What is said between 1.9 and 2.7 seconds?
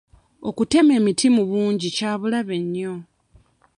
kya bulabe